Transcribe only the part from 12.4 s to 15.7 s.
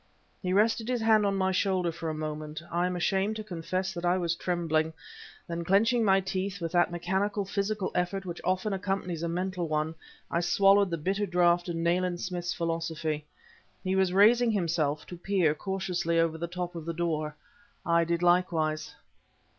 philosophy. He was raising himself, to peer,